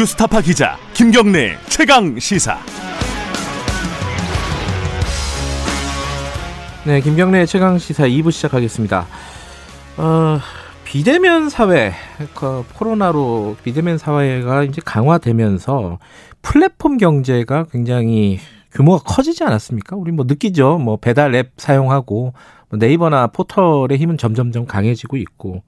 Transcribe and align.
뉴스타파 0.00 0.40
기자 0.40 0.78
김경래 0.94 1.58
최강 1.68 2.18
시사. 2.18 2.56
네, 6.86 7.02
김경래 7.02 7.44
최강 7.44 7.76
시사 7.76 8.04
2부 8.04 8.32
시작하겠습니다. 8.32 9.06
어, 9.98 10.38
비대면 10.84 11.50
사회, 11.50 11.92
그 12.34 12.64
코로나로 12.76 13.58
비대면 13.62 13.98
사회가 13.98 14.62
이제 14.62 14.80
강화되면서 14.82 15.98
플랫폼 16.40 16.96
경제가 16.96 17.66
굉장히 17.70 18.38
규모가 18.72 19.02
커지지 19.04 19.44
않았습니까? 19.44 19.96
우리 19.96 20.12
뭐 20.12 20.24
느끼죠. 20.26 20.78
뭐 20.78 20.96
배달 20.96 21.34
앱 21.34 21.52
사용하고 21.58 22.22
뭐 22.22 22.32
네이버나 22.72 23.28
포털의 23.28 23.98
힘은 23.98 24.16
점점점 24.16 24.66
강해지고 24.66 25.16
있고 25.16 25.62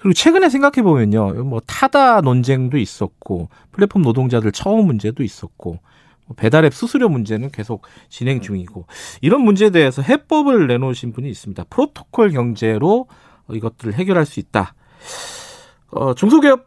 그리고 0.00 0.12
최근에 0.14 0.48
생각해 0.48 0.82
보면요, 0.82 1.44
뭐 1.44 1.60
타다 1.66 2.20
논쟁도 2.20 2.78
있었고 2.78 3.48
플랫폼 3.72 4.02
노동자들 4.02 4.52
처우 4.52 4.82
문제도 4.82 5.22
있었고 5.22 5.78
뭐 6.26 6.36
배달앱 6.36 6.74
수수료 6.74 7.08
문제는 7.08 7.50
계속 7.50 7.82
진행 8.08 8.40
중이고 8.40 8.86
이런 9.20 9.42
문제에 9.42 9.70
대해서 9.70 10.02
해법을 10.02 10.66
내놓으신 10.66 11.12
분이 11.12 11.28
있습니다. 11.28 11.64
프로토콜 11.70 12.30
경제로 12.30 13.06
이것들을 13.50 13.94
해결할 13.94 14.26
수 14.26 14.40
있다. 14.40 14.74
어, 15.90 16.14
중소기업 16.14 16.60
어, 16.60 16.64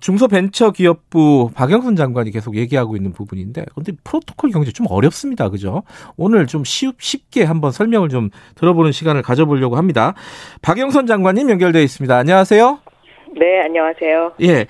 중소벤처기업부 0.00 1.50
박영선 1.54 1.96
장관이 1.96 2.30
계속 2.30 2.56
얘기하고 2.56 2.96
있는 2.96 3.12
부분인데 3.12 3.64
근데 3.74 3.92
프로토콜 4.04 4.50
경제 4.50 4.72
좀 4.72 4.86
어렵습니다. 4.88 5.48
그죠? 5.48 5.82
오늘 6.16 6.46
좀 6.46 6.64
쉽, 6.64 7.00
쉽게 7.00 7.44
한번 7.44 7.70
설명을 7.72 8.08
좀 8.08 8.30
들어보는 8.56 8.92
시간을 8.92 9.22
가져보려고 9.22 9.76
합니다. 9.76 10.14
박영선 10.62 11.06
장관님 11.06 11.50
연결되어 11.50 11.82
있습니다. 11.82 12.16
안녕하세요. 12.16 12.78
네, 13.38 13.60
안녕하세요. 13.64 14.32
예. 14.42 14.66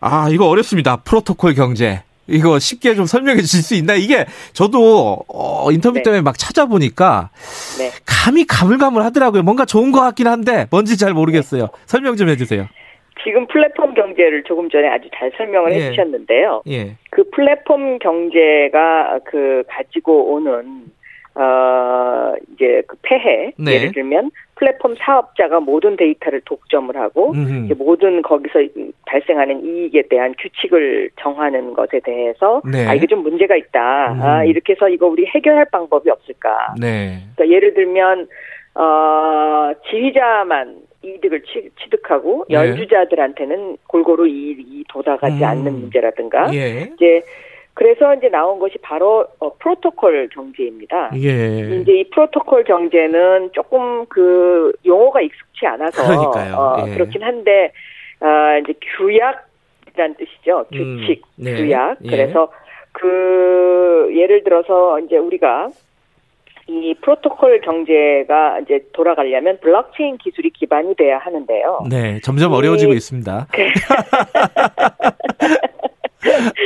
아, 0.00 0.28
이거 0.30 0.48
어렵습니다. 0.48 0.96
프로토콜 0.96 1.54
경제. 1.54 2.02
이거 2.30 2.58
쉽게 2.58 2.94
좀 2.94 3.06
설명해 3.06 3.40
주실 3.40 3.62
수 3.62 3.74
있나요? 3.74 3.96
이게 3.96 4.26
저도 4.52 5.24
어, 5.28 5.72
인터뷰 5.72 5.94
네. 5.94 6.02
때문에 6.02 6.20
막 6.20 6.36
찾아보니까 6.36 7.30
네. 7.78 7.90
감이 8.04 8.44
가물가물 8.44 9.02
하더라고요. 9.02 9.42
뭔가 9.42 9.64
좋은 9.64 9.92
것 9.92 10.00
같긴 10.00 10.26
한데 10.26 10.66
뭔지 10.70 10.98
잘 10.98 11.14
모르겠어요. 11.14 11.62
네. 11.62 11.68
설명 11.86 12.16
좀 12.16 12.28
해주세요. 12.28 12.68
지금 13.24 13.46
플랫폼 13.46 13.94
경제를 13.94 14.42
조금 14.44 14.68
전에 14.68 14.88
아주 14.88 15.08
잘 15.14 15.30
설명을 15.36 15.72
예. 15.72 15.76
해주셨는데요. 15.76 16.62
예. 16.68 16.96
그 17.10 17.24
플랫폼 17.30 17.98
경제가 17.98 19.20
그 19.24 19.62
가지고 19.68 20.32
오는 20.32 20.84
어 21.34 22.34
이제 22.52 22.82
그 22.88 22.96
폐해 23.02 23.52
네. 23.56 23.74
예를 23.74 23.92
들면 23.92 24.32
플랫폼 24.56 24.96
사업자가 24.96 25.60
모든 25.60 25.96
데이터를 25.96 26.40
독점을 26.44 26.96
하고 26.96 27.32
모든 27.76 28.22
거기서 28.22 28.58
발생하는 29.06 29.64
이익에 29.64 30.08
대한 30.10 30.34
규칙을 30.36 31.10
정하는 31.20 31.74
것에 31.74 32.00
대해서 32.00 32.60
네. 32.68 32.88
아 32.88 32.94
이게 32.94 33.06
좀 33.06 33.22
문제가 33.22 33.54
있다. 33.54 34.12
음. 34.14 34.22
아 34.22 34.44
이렇게 34.44 34.72
해서 34.72 34.88
이거 34.88 35.06
우리 35.06 35.26
해결할 35.26 35.66
방법이 35.70 36.10
없을까? 36.10 36.74
네. 36.80 37.20
그러니까 37.36 37.54
예를 37.54 37.74
들면 37.74 38.26
어 38.74 39.72
지휘자만 39.88 40.87
이득을 41.02 41.42
취 41.42 41.70
득하고 41.90 42.46
예. 42.50 42.54
연주자들한테는 42.54 43.78
골고루 43.86 44.26
이익이 44.26 44.84
도달하지 44.88 45.36
음. 45.36 45.44
않는 45.44 45.72
문제라든가 45.80 46.52
예. 46.54 46.90
이제 46.94 47.22
그래서 47.74 48.12
이제 48.14 48.28
나온 48.28 48.58
것이 48.58 48.76
바로 48.82 49.24
어, 49.38 49.54
프로토콜 49.54 50.30
경제입니다. 50.32 51.12
예. 51.14 51.80
이제 51.80 52.00
이 52.00 52.10
프로토콜 52.10 52.64
경제는 52.64 53.50
조금 53.52 54.04
그 54.06 54.72
용어가 54.84 55.20
익숙치 55.20 55.64
않아서 55.66 56.02
어, 56.02 56.84
예. 56.88 56.94
그렇긴 56.94 57.22
한데 57.22 57.72
어, 58.20 58.58
이제 58.60 58.74
규약이란 58.96 60.16
뜻이죠. 60.16 60.66
음. 60.72 60.98
규칙, 60.98 61.22
음. 61.38 61.44
네. 61.44 61.54
규약. 61.54 61.98
예. 62.02 62.10
그래서 62.10 62.50
그 62.90 64.10
예를 64.12 64.42
들어서 64.42 64.98
이제 64.98 65.16
우리가 65.16 65.68
이 66.68 66.94
프로토콜 67.00 67.62
경제가 67.62 68.60
이제 68.60 68.80
돌아가려면 68.92 69.58
블록체인 69.60 70.18
기술이 70.18 70.50
기반이 70.50 70.94
돼야 70.96 71.16
하는데요. 71.18 71.86
네, 71.88 72.20
점점 72.20 72.52
어려워지고 72.52 72.92
있습니다. 72.92 73.46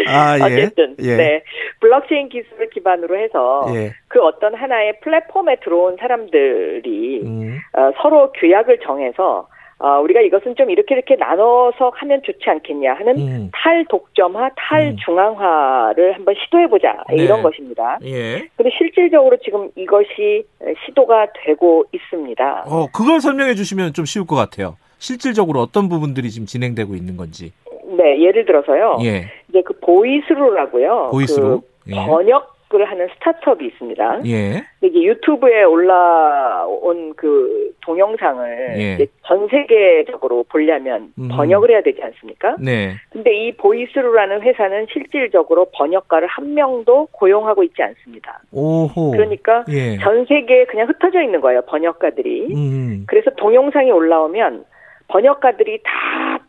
아, 0.09 0.39
예. 0.39 0.43
어쨌든 0.43 0.97
예. 1.03 1.17
네 1.17 1.45
블록체인 1.81 2.29
기술을 2.31 2.71
기반으로 2.71 3.17
해서 3.17 3.67
예. 3.75 3.93
그 4.09 4.21
어떤 4.21 4.55
하나의 4.57 4.99
플랫폼에 5.01 5.57
들어온 5.63 5.97
사람들이 5.99 7.21
음. 7.23 7.59
어, 7.75 7.93
서로 8.03 8.33
규약을 8.33 8.81
정해서 8.81 9.47
어, 9.82 10.00
우리가 10.00 10.20
이것은 10.20 10.54
좀 10.54 10.70
이렇게 10.70 10.94
이렇게 10.94 11.16
나눠서 11.16 11.91
하면 11.97 12.22
좋지 12.22 12.48
않겠냐 12.48 12.94
하는 12.94 13.19
음. 13.19 13.50
탈독점화, 13.53 14.50
탈중앙화를 14.54 16.10
음. 16.10 16.15
한번 16.15 16.37
시도해보자 16.44 17.03
네. 17.10 17.25
이런 17.25 17.43
것입니다. 17.43 17.98
예. 18.04 18.47
그런데 18.56 18.76
실질적으로 18.78 19.37
지금 19.38 19.71
이것이 19.75 20.44
시도가 20.87 21.26
되고 21.44 21.84
있습니다. 21.91 22.65
어, 22.69 22.87
그걸 22.92 23.21
설명해 23.21 23.56
주시면 23.56 23.92
좀 23.92 24.04
쉬울 24.04 24.25
것 24.25 24.37
같아요. 24.37 24.76
실질적으로 24.98 25.59
어떤 25.59 25.88
부분들이 25.88 26.31
지금 26.31 26.47
진행되고 26.47 26.94
있는 26.94 27.16
건지. 27.16 27.53
네, 27.84 28.21
예를 28.22 28.47
들어서요. 28.47 28.98
예. 29.03 29.32
이제 29.48 29.62
그 29.65 29.76
보이스루라고요. 29.81 31.09
보이스루. 31.10 31.60
그 31.60 31.91
예. 31.91 31.97
번역 31.97 32.54
을 32.75 32.84
하는 32.91 33.09
스타트업이 33.15 33.66
있습니다. 33.66 34.21
예. 34.27 34.65
이게 34.81 35.03
유튜브에 35.03 35.65
올라온 35.65 37.15
그 37.16 37.72
동영상을 37.83 38.75
예. 38.78 39.06
전 39.27 39.47
세계적으로 39.49 40.44
보려면 40.49 41.12
음. 41.19 41.28
번역을 41.28 41.71
해야 41.71 41.83
되지 41.83 42.03
않습니까? 42.03 42.56
네. 42.59 42.94
근데 43.10 43.34
이 43.34 43.53
보이스루라는 43.56 44.43
회사는 44.43 44.87
실질적으로 44.93 45.66
번역가를 45.75 46.28
한 46.28 46.55
명도 46.55 47.09
고용하고 47.12 47.62
있지 47.65 47.83
않습니다. 47.83 48.41
오호. 48.53 49.10
그러니까 49.12 49.65
예. 49.69 49.99
전 49.99 50.25
세계에 50.27 50.65
그냥 50.66 50.89
흩어져 50.89 51.22
있는 51.22 51.41
거예요, 51.41 51.62
번역가들이. 51.62 52.54
음. 52.54 53.04
그래서 53.06 53.31
동영상이 53.37 53.91
올라오면 53.91 54.65
번역가들이 55.09 55.83
다 55.83 56.41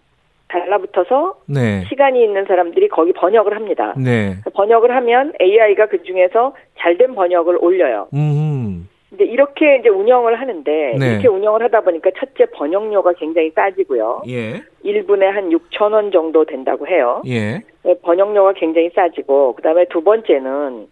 달라붙어서 0.53 1.36
네. 1.47 1.84
시간이 1.90 2.24
있는 2.24 2.46
사람들이 2.46 2.88
거기 2.90 3.12
번역을 3.14 3.56
합니다. 3.56 3.94
네. 3.97 4.36
번역을 4.53 4.96
하면 4.96 5.34
AI가 5.41 5.88
그 5.88 6.03
중에서 6.03 6.53
잘된 6.78 7.16
번역을 7.16 7.58
올려요. 7.59 8.08
음. 8.14 8.88
이제 9.14 9.24
이렇게 9.25 9.78
이제 9.78 9.90
운영을 9.90 10.40
하는데 10.40 10.96
네. 11.00 11.12
이렇게 11.14 11.28
운영을 11.28 11.62
하다 11.64 11.81
보니까 11.81 12.09
첫째 12.18 12.46
번역료가 12.53 13.14
굉장히 13.14 13.52
싸지고요. 13.52 14.24
예. 14.28 14.62
1분에 14.84 15.22
한 15.25 15.50
6천 15.50 15.94
원 15.94 16.12
정도 16.12 16.46
된다고 16.46 16.88
해요. 16.88 17.22
예. 17.28 17.62
네, 17.84 17.96
번역료가 18.02 18.53
굉장히 18.53 18.90
싸지고 18.96 19.53
그다음에 19.53 19.85
두 19.90 20.03
번째는 20.03 20.88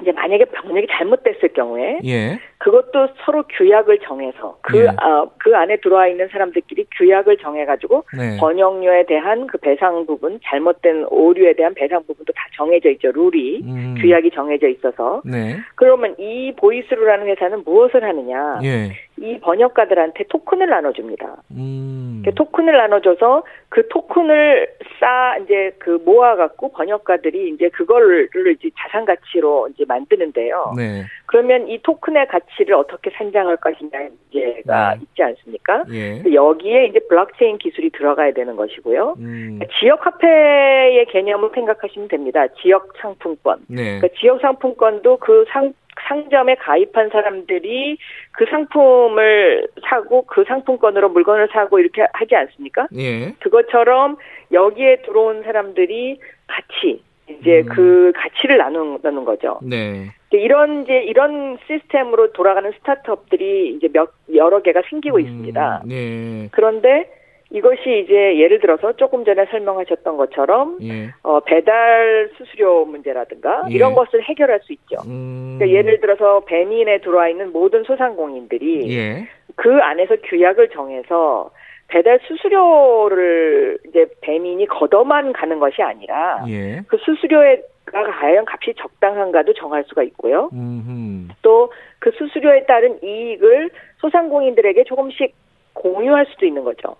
이제 0.00 0.12
만약에 0.12 0.46
번역이 0.46 0.86
잘못됐을 0.90 1.50
경우에 1.54 2.00
예. 2.04 2.38
그것도 2.58 3.08
서로 3.24 3.44
규약을 3.48 4.00
정해서 4.00 4.58
그, 4.62 4.78
예. 4.78 4.88
어, 4.88 5.30
그 5.38 5.56
안에 5.56 5.76
들어와 5.76 6.08
있는 6.08 6.28
사람들끼리 6.28 6.86
규약을 6.96 7.38
정해가지고 7.38 8.04
네. 8.16 8.36
번역료에 8.38 9.06
대한 9.06 9.46
그 9.46 9.58
배상 9.58 10.04
부분, 10.06 10.40
잘못된 10.44 11.06
오류에 11.08 11.54
대한 11.54 11.74
배상 11.74 12.04
부분도 12.06 12.32
다 12.32 12.46
정해져 12.54 12.90
있죠. 12.90 13.10
룰이 13.12 13.62
음. 13.64 13.94
규약이 14.00 14.30
정해져 14.32 14.68
있어서. 14.68 15.22
네. 15.24 15.56
그러면 15.74 16.14
이 16.18 16.52
보이스루라는 16.56 17.26
회사는 17.28 17.62
무엇을 17.64 18.02
하느냐? 18.04 18.60
예. 18.64 18.92
이 19.16 19.38
번역가들한테 19.40 20.24
토큰을 20.28 20.68
나눠줍니다. 20.68 21.42
음. 21.52 22.09
그 22.24 22.34
토큰을 22.34 22.76
나눠줘서 22.76 23.42
그 23.68 23.88
토큰을 23.88 24.68
쌓 24.98 25.36
이제 25.38 25.72
그 25.78 26.00
모아갖고 26.04 26.72
번역가들이 26.72 27.50
이제 27.50 27.68
그거를 27.70 28.28
이제 28.58 28.70
자산 28.78 29.04
가치로 29.04 29.68
이제 29.68 29.84
만드는데요. 29.86 30.74
네. 30.76 31.04
그러면 31.26 31.68
이 31.68 31.80
토큰의 31.82 32.26
가치를 32.28 32.74
어떻게 32.74 33.10
산정할 33.10 33.56
것이냐 33.56 33.90
문제가 34.32 34.94
네. 34.94 35.00
있지 35.02 35.22
않습니까? 35.22 35.84
예. 35.92 36.22
여기에 36.32 36.86
이제 36.86 36.98
블록체인 37.08 37.58
기술이 37.58 37.90
들어가야 37.90 38.32
되는 38.32 38.56
것이고요. 38.56 39.14
음. 39.18 39.58
그러니까 39.58 39.66
지역 39.78 40.06
화폐의 40.06 41.06
개념을 41.06 41.50
생각하시면 41.54 42.08
됩니다. 42.08 42.46
지역 42.60 42.92
상품권. 43.00 43.60
네. 43.68 43.98
그러니까 43.98 44.08
지역 44.18 44.40
상품권도 44.40 45.18
그 45.18 45.44
상, 45.48 45.72
상점에 46.08 46.54
가입한 46.56 47.10
사람들이 47.10 47.98
그 48.32 48.46
상품을 48.46 49.68
사고 49.88 50.22
그 50.22 50.44
상품권으로 50.46 51.08
물건을 51.10 51.48
사고 51.52 51.78
이렇게 51.78 52.06
하지 52.12 52.34
않습니까? 52.36 52.86
예. 52.96 53.32
그것처럼 53.40 54.16
여기에 54.52 55.02
들어온 55.02 55.42
사람들이 55.42 56.18
같이 56.46 57.02
이제 57.28 57.60
음. 57.60 57.66
그 57.66 58.12
가치를 58.16 58.58
나누는 58.58 59.24
거죠. 59.24 59.60
네. 59.62 60.10
이런 60.32 60.82
이제 60.82 61.02
이런 61.02 61.58
시스템으로 61.66 62.32
돌아가는 62.32 62.70
스타트업들이 62.78 63.74
이제 63.74 63.88
몇 63.92 64.12
여러 64.34 64.62
개가 64.62 64.82
생기고 64.88 65.16
음. 65.16 65.20
있습니다. 65.20 65.82
네. 65.86 66.48
그런데 66.52 67.19
이것이 67.50 68.04
이제 68.04 68.38
예를 68.38 68.60
들어서 68.60 68.92
조금 68.92 69.24
전에 69.24 69.46
설명하셨던 69.46 70.16
것처럼 70.16 70.78
예. 70.82 71.10
어, 71.22 71.40
배달 71.40 72.30
수수료 72.36 72.84
문제라든가 72.84 73.64
예. 73.70 73.74
이런 73.74 73.94
것을 73.94 74.22
해결할 74.22 74.60
수 74.60 74.72
있죠. 74.72 74.96
음. 75.06 75.56
그러니까 75.58 75.76
예를 75.76 76.00
들어서 76.00 76.40
배민에 76.40 76.98
들어와 76.98 77.28
있는 77.28 77.52
모든 77.52 77.82
소상공인들이 77.84 78.96
예. 78.96 79.28
그 79.56 79.78
안에서 79.80 80.16
규약을 80.24 80.68
정해서 80.70 81.50
배달 81.88 82.20
수수료를 82.22 83.78
이제 83.88 84.06
배민이 84.20 84.66
걷어만 84.66 85.32
가는 85.32 85.58
것이 85.58 85.82
아니라 85.82 86.44
예. 86.48 86.82
그 86.86 86.96
수수료에 86.98 87.62
가 87.86 88.04
과연 88.04 88.44
값이 88.46 88.74
적당한가도 88.76 89.54
정할 89.54 89.82
수가 89.88 90.04
있고요. 90.04 90.50
또 91.42 91.70
그 92.00 92.10
수수료에 92.16 92.64
따른 92.64 92.98
이익을 93.02 93.70
소상공인들에게 93.98 94.84
조금씩 94.84 95.34
공유할 95.80 96.26
수도 96.26 96.46
있는 96.46 96.62
거죠. 96.62 96.96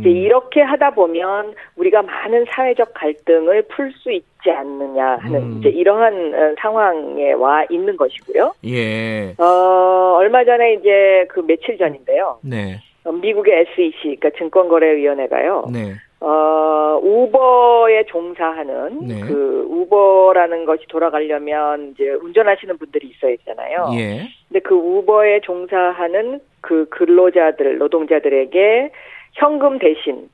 이제 0.00 0.10
이렇게 0.10 0.60
하다 0.62 0.90
보면 0.90 1.54
우리가 1.76 2.02
많은 2.02 2.44
사회적 2.50 2.92
갈등을 2.94 3.62
풀 3.62 3.92
수 3.92 4.10
있지 4.10 4.50
않느냐 4.50 5.16
하는 5.20 5.42
음. 5.42 5.56
이제 5.58 5.68
이러한 5.68 6.34
어, 6.34 6.54
상황에 6.60 7.32
와 7.32 7.64
있는 7.70 7.96
것이고요. 7.96 8.54
예. 8.66 9.34
어, 9.38 10.16
얼마 10.18 10.44
전에 10.44 10.74
이제 10.74 11.26
그 11.28 11.40
며칠 11.46 11.76
전인데요. 11.78 12.38
네. 12.42 12.78
어, 13.04 13.12
미국의 13.12 13.66
SEC, 13.72 14.00
그러니까 14.02 14.30
증권거래위원회가요. 14.38 15.66
네. 15.72 15.94
어, 16.20 17.00
우버에 17.02 18.04
종사하는 18.04 19.06
네. 19.06 19.20
그 19.20 19.66
우버라는 19.68 20.66
것이 20.66 20.84
돌아가려면 20.88 21.92
이제 21.92 22.10
운전하시는 22.10 22.76
분들이 22.76 23.08
있어야 23.08 23.36
되잖아요. 23.36 23.90
예. 23.94 24.28
근데 24.48 24.60
그 24.60 24.74
우버에 24.74 25.40
종사하는 25.40 26.40
그 26.60 26.86
근로자들, 26.90 27.78
노동자들에게 27.78 28.90
현금 29.32 29.78
대신 29.78 30.28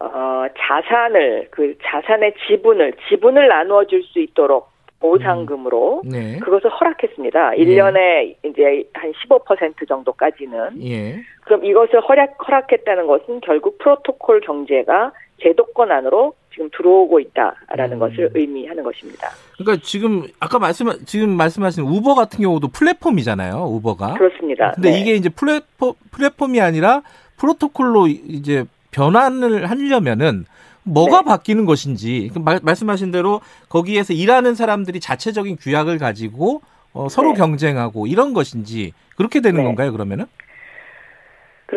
어, 0.00 0.46
자산을 0.56 1.48
그 1.50 1.76
자산의 1.82 2.34
지분을 2.46 2.94
지분을 3.08 3.48
나누어 3.48 3.84
줄 3.86 4.02
수 4.04 4.20
있도록 4.20 4.74
보상금으로 5.00 6.02
음. 6.04 6.08
네. 6.08 6.38
그것을 6.38 6.70
허락했습니다. 6.70 7.50
1년에 7.50 7.96
예. 7.98 8.36
이제 8.44 8.84
한 8.94 9.12
15% 9.12 9.86
정도까지는. 9.86 10.82
예. 10.82 11.16
그럼 11.44 11.64
이것을 11.64 12.00
허락, 12.00 12.36
허락했다는 12.46 13.06
것은 13.06 13.40
결국 13.40 13.76
프로토콜 13.78 14.40
경제가 14.40 15.12
제도권 15.42 15.90
안으로 15.90 16.34
지금 16.52 16.70
들어오고 16.76 17.20
있다라는 17.20 17.94
음. 17.94 17.98
것을 17.98 18.30
의미하는 18.34 18.82
것입니다. 18.82 19.30
그러니까 19.58 19.84
지금 19.84 20.26
아까 20.40 20.58
말씀 20.58 20.86
지금 21.04 21.30
말씀하신 21.30 21.84
우버 21.84 22.14
같은 22.14 22.40
경우도 22.40 22.68
플랫폼이잖아요. 22.68 23.64
우버가. 23.64 24.14
그렇습니다. 24.14 24.72
근데 24.72 24.92
네. 24.92 25.00
이게 25.00 25.14
이제 25.14 25.28
플랫폼 25.28 25.94
플랫폼이 26.12 26.60
아니라 26.60 27.02
프로토콜로 27.36 28.06
이제 28.06 28.64
변환을 28.92 29.68
하려면은 29.68 30.46
뭐가 30.84 31.22
네. 31.22 31.24
바뀌는 31.24 31.64
것인지 31.64 32.30
그 32.32 32.38
말, 32.38 32.60
말씀하신 32.62 33.10
대로 33.10 33.40
거기에서 33.68 34.12
일하는 34.12 34.54
사람들이 34.54 35.00
자체적인 35.00 35.56
규약을 35.56 35.98
가지고 35.98 36.62
어, 36.92 37.08
서로 37.08 37.32
네. 37.32 37.38
경쟁하고 37.38 38.06
이런 38.06 38.34
것인지 38.34 38.92
그렇게 39.16 39.40
되는 39.40 39.58
네. 39.58 39.64
건가요? 39.64 39.92
그러면은? 39.92 40.26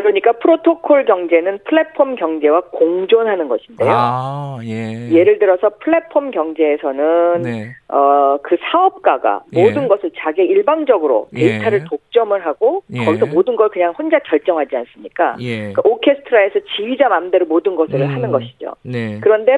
그러니까 0.02 0.34
프로토콜 0.34 1.06
경제는 1.06 1.60
플랫폼 1.66 2.16
경제와 2.16 2.62
공존하는 2.72 3.48
것인데요. 3.48 3.90
아, 3.92 4.60
예. 4.64 5.10
예를 5.12 5.40
들어서 5.40 5.70
플랫폼 5.80 6.32
경제에서는 6.32 7.42
네. 7.42 7.76
어, 7.90 8.38
그 8.44 8.58
사업가가 8.72 9.44
예. 9.54 9.64
모든 9.64 9.88
것을 9.88 10.12
자기 10.18 10.44
일방적으로 10.44 11.28
예. 11.36 11.50
데이터를 11.50 11.82
예. 11.82 11.86
독점을 11.90 12.46
하고 12.46 12.84
예. 12.94 13.06
거기서 13.06 13.28
모든 13.28 13.56
걸 13.56 13.70
그냥 13.70 13.94
혼자 13.98 14.20
결정하지 14.20 14.76
않습니까? 14.76 15.36
예. 15.40 15.58
그러니까 15.74 15.82
오케스트라에서 15.86 16.60
지휘자 16.76 17.10
마음대로 17.10 17.46
모든 17.46 17.76
것을 17.76 18.02
음, 18.02 18.08
하는 18.08 18.32
것이죠. 18.32 18.74
네. 18.84 19.20
그런데 19.22 19.58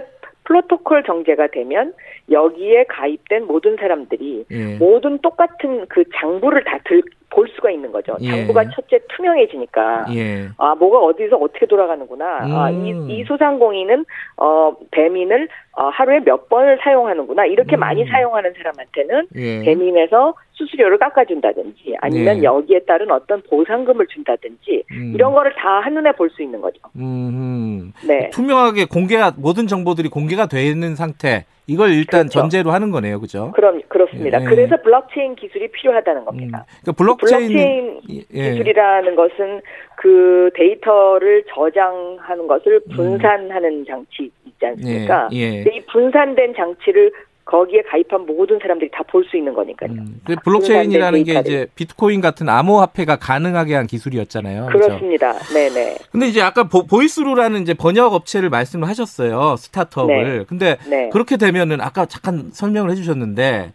프로토콜 0.50 1.04
경제가 1.04 1.48
되면 1.48 1.94
여기에 2.32 2.86
가입된 2.86 3.46
모든 3.46 3.76
사람들이 3.78 4.46
예. 4.52 4.78
모든 4.78 5.20
똑같은 5.20 5.86
그 5.88 6.04
장부를 6.16 6.64
다 6.64 6.80
들, 6.86 7.04
볼 7.32 7.48
수가 7.56 7.70
있는 7.70 7.92
거죠. 7.92 8.16
예. 8.22 8.30
장부가 8.30 8.70
첫째 8.72 9.00
투명해지니까 9.16 10.08
예. 10.16 10.50
아 10.58 10.74
뭐가 10.76 10.98
어디서 11.00 11.38
어떻게 11.38 11.66
돌아가는구나. 11.68 12.46
음. 12.46 12.56
아이 12.56 12.90
이 13.20 13.24
소상공인은 13.26 14.06
어 14.38 14.76
배민을 14.92 15.48
어, 15.74 15.90
하루에 15.90 16.20
몇 16.22 16.50
번을 16.50 16.80
사용하는구나. 16.84 17.46
이렇게 17.46 17.78
음. 17.78 17.80
많이 17.80 18.04
사용하는 18.06 18.54
사람한테는 18.58 19.28
예. 19.36 19.64
배민에서 19.64 20.34
수수료를 20.54 20.98
깎아준다든지 20.98 21.96
아니면 22.02 22.40
예. 22.40 22.44
여기에 22.44 22.80
따른 22.88 23.12
어떤 23.12 23.42
보상금을 23.44 24.08
준다든지 24.08 24.84
음. 24.92 25.12
이런 25.16 25.34
거를 25.34 25.54
다 25.56 25.80
한눈에 25.82 26.12
볼 26.14 26.30
수 26.30 26.44
있는 26.44 26.62
거죠. 26.62 26.80
음. 26.96 27.94
네. 28.08 28.30
투명하게 28.32 28.86
공개가 28.86 29.32
모든 29.38 29.68
정보들이 29.68 30.10
공개가 30.10 30.48
되어 30.48 30.62
있는 30.62 30.96
상태. 30.96 31.46
이걸 31.70 31.92
일단 31.92 32.22
그렇죠. 32.22 32.40
전제로 32.40 32.72
하는 32.72 32.90
거네요, 32.90 33.20
그죠? 33.20 33.52
그럼 33.56 33.82
그렇습니다. 33.88 34.42
예. 34.42 34.46
그래서 34.46 34.76
블록체인 34.82 35.36
기술이 35.36 35.70
필요하다는 35.72 36.26
겁니다. 36.26 36.66
음. 36.68 36.78
그러니까 36.82 36.92
블록체인, 36.94 37.48
블록체인 37.48 38.02
예. 38.34 38.52
기술이라는 38.52 39.16
것은 39.16 39.62
그 39.96 40.50
데이터를 40.56 41.44
저장하는 41.54 42.48
것을 42.48 42.82
음. 42.90 42.96
분산하는 42.96 43.82
음. 43.82 43.86
장치 43.86 44.32
있지 44.46 44.66
않습니까? 44.66 45.30
예. 45.34 45.38
예. 45.38 45.62
이 45.62 45.82
분산된 45.92 46.56
장치를 46.56 47.12
거기에 47.50 47.82
가입한 47.82 48.26
모든 48.28 48.60
사람들이 48.60 48.92
다 48.92 49.04
볼 49.10 49.24
수 49.26 49.36
있는 49.38 49.54
거니까요. 49.54 49.90
음. 49.92 50.22
블록체인이라는 50.44 51.24
게 51.24 51.40
이제 51.40 51.68
비트코인 51.76 52.22
같은 52.22 52.48
암호화폐가 52.48 53.16
가능하게 53.16 53.74
한 53.76 53.88
기술이었잖아요. 53.88 54.68
그렇습니다. 54.68 55.34
그렇죠? 55.34 55.54
네네. 55.54 55.98
근데 56.12 56.28
이제 56.28 56.42
아까 56.42 56.64
보, 56.66 56.84
이스루라는 57.02 57.62
이제 57.64 57.74
번역 57.74 58.14
업체를 58.14 58.50
말씀을 58.50 58.88
하셨어요. 58.88 59.56
스타트업을. 59.58 60.38
네. 60.40 60.46
근데 60.48 60.78
네. 60.88 61.10
그렇게 61.10 61.38
되면은 61.38 61.82
아까 61.82 62.06
잠깐 62.06 62.50
설명을 62.54 62.92
해주셨는데 62.92 63.72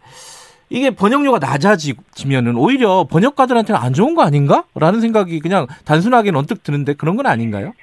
이게 0.69 0.89
번역료가 0.91 1.39
낮아지면은 1.39 2.55
오히려 2.55 3.05
번역가들한테는 3.11 3.79
안 3.79 3.93
좋은 3.93 4.15
거 4.15 4.23
아닌가? 4.23 4.63
라는 4.75 5.01
생각이 5.01 5.39
그냥 5.41 5.67
단순하게는 5.85 6.39
언뜻 6.39 6.63
드는데 6.63 6.93
그런 6.93 7.17
건 7.17 7.25
아닌가요? 7.27 7.73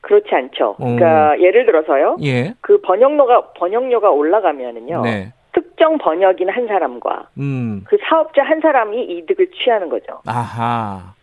그렇지 0.00 0.28
않죠. 0.32 0.70
어. 0.70 0.76
그러니까 0.78 1.38
예를 1.40 1.66
들어서요. 1.66 2.16
예. 2.24 2.54
그 2.60 2.80
번역료가 2.80 3.52
번역료가 3.58 4.10
올라가면은요. 4.10 5.02
네. 5.02 5.32
특정 5.52 5.98
번역인 5.98 6.48
한 6.48 6.66
사람과 6.66 7.28
음. 7.38 7.84
그 7.86 7.98
사업자 8.08 8.42
한 8.42 8.60
사람이 8.60 9.02
이득을 9.02 9.50
취하는 9.52 9.88
거죠. 9.88 10.20
아하. 10.26 11.14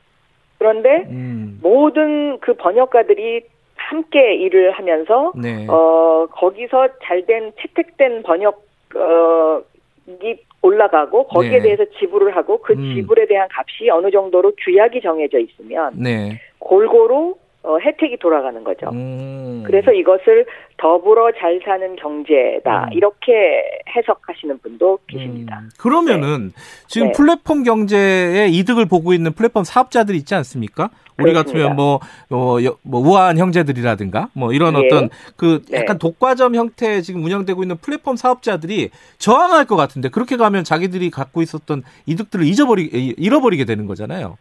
그런데 0.57 1.07
음. 1.09 1.59
모든 1.61 2.39
그 2.39 2.53
번역가들이 2.53 3.41
함께 3.75 4.35
일을 4.35 4.71
하면서 4.71 5.31
네. 5.35 5.65
어 5.67 6.27
거기서 6.31 6.89
잘된 7.03 7.53
채택된 7.59 8.23
번역 8.23 8.63
어이 8.95 10.37
올라가고 10.61 11.27
거기에 11.27 11.57
네. 11.57 11.61
대해서 11.61 11.85
지불을 11.97 12.35
하고 12.35 12.61
그 12.61 12.73
음. 12.73 12.93
지불에 12.93 13.25
대한 13.27 13.47
값이 13.51 13.89
어느 13.89 14.11
정도로 14.11 14.51
규약이 14.57 15.01
정해져 15.01 15.39
있으면 15.39 15.93
네. 15.95 16.39
골고루 16.59 17.35
어, 17.61 17.77
혜택이 17.77 18.17
돌아가는 18.17 18.63
거죠. 18.63 18.89
음. 18.93 19.63
그래서 19.65 19.91
이것을 19.91 20.45
더불어 20.77 21.29
잘 21.37 21.59
사는 21.65 21.95
경제다 21.97 22.85
음. 22.85 22.93
이렇게 22.93 23.81
해석하시는 23.95 24.59
분도 24.59 24.97
계십니다. 25.07 25.59
음. 25.59 25.69
그러면은 25.77 26.53
네. 26.55 26.61
지금 26.87 27.07
네. 27.07 27.13
플랫폼 27.13 27.63
경제의 27.63 28.53
이득을 28.55 28.85
보고 28.85 29.11
있는 29.11 29.33
플랫폼 29.33 29.65
사업자들이 29.65 30.17
있지 30.19 30.35
않습니까? 30.35 30.89
우리 31.21 31.33
같으면 31.33 31.75
뭐, 31.75 31.99
뭐, 32.29 32.59
뭐 32.81 33.01
우아한 33.01 33.37
형제들이라든가 33.37 34.29
뭐 34.31 34.53
이런 34.53 34.75
예. 34.75 34.85
어떤 34.85 35.09
그 35.35 35.61
네. 35.69 35.79
약간 35.79 35.97
네. 35.97 35.99
독과점 35.99 36.55
형태 36.55 37.01
지금 37.01 37.25
운영되고 37.25 37.61
있는 37.61 37.75
플랫폼 37.75 38.15
사업자들이 38.15 38.89
저항할 39.17 39.65
것 39.65 39.75
같은데 39.75 40.07
그렇게 40.07 40.37
가면 40.37 40.63
자기들이 40.63 41.09
갖고 41.09 41.41
있었던 41.41 41.83
이득들을 42.05 42.45
잊어버리 42.45 42.85
잃어버리게 42.85 43.65
되는 43.65 43.85
거잖아요. 43.85 44.37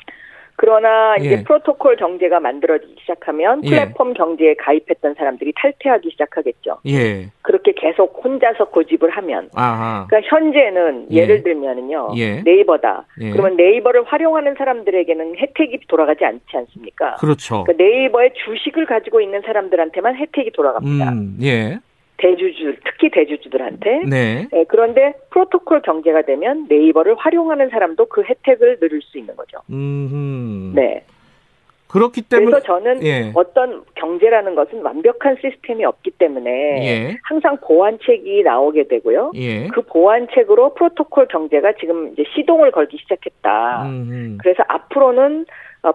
그러나 0.59 1.15
이제 1.19 1.31
예. 1.31 1.43
프로토콜 1.45 1.95
경제가 1.95 2.41
만들어지기 2.41 2.97
시작하면 3.01 3.63
예. 3.65 3.71
플랫폼 3.71 4.11
예. 4.11 4.15
경제에 4.15 4.55
가입했던 4.55 5.15
사람들이 5.15 5.53
탈퇴하기 5.55 6.11
시작하겠죠. 6.11 6.79
예. 6.89 7.29
그렇게 7.43 7.73
계속 7.77 8.21
혼자서 8.25 8.65
고집을 8.71 9.09
하면. 9.09 9.51
아하. 9.55 10.09
그러니까 10.09 10.29
현재는 10.37 11.07
예. 11.13 11.27
를 11.27 11.45
들면은요. 11.45 12.09
예. 12.17 12.43
네이버다. 12.43 13.07
예. 13.21 13.31
그러면 13.31 13.57
네이버를 13.57 14.03
활용하는 14.03 14.57
사람들에게는 14.59 15.37
혜택이 15.37 15.79
돌아가지 15.87 16.25
않지 16.25 16.45
않습니까? 16.53 17.15
그렇죠. 17.21 17.63
그러니까 17.63 17.85
네이버의 17.85 18.33
주식을 18.45 18.87
가지고 18.87 19.21
있는 19.21 19.41
사람들한테만 19.43 20.17
혜택이 20.17 20.51
돌아갑니다. 20.51 21.13
음, 21.13 21.39
예. 21.41 21.79
대주주 22.19 22.77
특히 22.85 23.11
대주주들한테 23.11 24.03
네. 24.09 24.49
네. 24.53 24.65
그런데 24.69 25.15
프로토콜 25.31 25.83
경제가 25.83 26.23
되면 26.23 26.67
네이버를 26.69 27.15
활용하는 27.17 27.71
사람도 27.71 28.07
그 28.07 28.23
혜택을 28.23 28.81
누릴 28.81 29.01
수 29.03 29.19
있는 29.19 29.35
거죠. 29.37 29.59
음흠. 29.71 30.75
네. 30.75 31.05
그렇기 31.89 32.23
때문에 32.23 32.51
그래서 32.51 32.67
저는 32.67 33.03
예. 33.03 33.33
어떤 33.35 33.83
경제라는 33.95 34.55
것은 34.55 34.83
완벽한 34.83 35.37
시스템이 35.41 35.87
없기 35.87 36.11
때문에 36.13 36.51
예. 36.51 37.17
항상 37.23 37.57
보완책이 37.63 38.43
나오게 38.43 38.89
되고요. 38.89 39.33
예. 39.37 39.69
그 39.69 39.81
보완책으로 39.83 40.75
프로토콜 40.75 41.29
경제가 41.29 41.73
지금 41.81 42.13
이제 42.13 42.25
시동을 42.35 42.73
걸기 42.73 42.99
시작했다. 42.99 43.85
음흠. 43.87 44.37
그래서 44.43 44.63
앞으로는 44.69 45.43
어, 45.43 45.45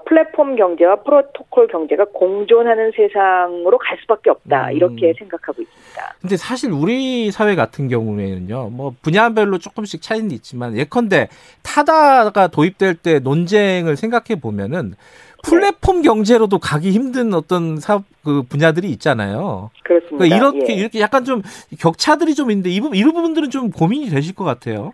플랫폼 0.05 0.55
경제와 0.55 0.97
프로토콜 1.03 1.67
경제가 1.67 2.05
공존하는 2.13 2.91
세상으로 2.95 3.77
갈 3.77 3.97
수밖에 4.01 4.29
없다 4.29 4.69
음. 4.69 4.73
이렇게 4.73 5.13
생각하고 5.17 5.61
있습니다. 5.61 6.15
근데 6.21 6.37
사실 6.37 6.71
우리 6.71 7.31
사회 7.31 7.55
같은 7.55 7.89
경우에는요, 7.89 8.69
뭐 8.69 8.93
분야별로 9.01 9.57
조금씩 9.57 10.01
차이는 10.01 10.31
있지만 10.31 10.77
예컨대 10.77 11.27
타다가 11.63 12.47
도입될 12.47 12.95
때 12.95 13.19
논쟁을 13.19 13.97
생각해 13.97 14.39
보면은 14.39 14.95
플랫폼 15.43 15.97
네. 15.97 16.07
경제로도 16.07 16.57
가기 16.59 16.91
힘든 16.91 17.33
어떤 17.33 17.77
사업 17.77 18.05
그 18.23 18.43
분야들이 18.43 18.89
있잖아요. 18.91 19.69
그렇습니다. 19.83 20.17
그러니까 20.17 20.37
이렇게 20.37 20.73
예. 20.73 20.79
이렇게 20.79 20.99
약간 21.01 21.25
좀 21.25 21.41
격차들이 21.77 22.33
좀 22.33 22.49
있는데 22.49 22.69
이 22.69 22.79
부분 22.79 22.97
이런 22.97 23.13
부분들은 23.13 23.49
좀 23.49 23.69
고민이 23.69 24.09
되실 24.09 24.33
것 24.33 24.45
같아요. 24.45 24.93